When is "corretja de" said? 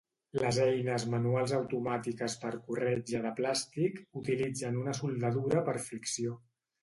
2.69-3.33